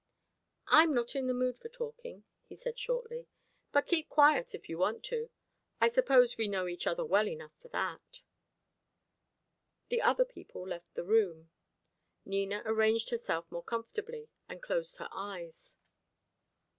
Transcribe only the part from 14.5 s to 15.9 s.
closed her eyes.